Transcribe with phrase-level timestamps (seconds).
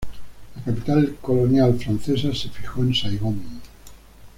[0.55, 3.39] La capital colonial francesa se fijó en Saigón.